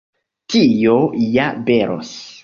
Tio 0.53 0.95
ja 1.33 1.45
belos! 1.67 2.15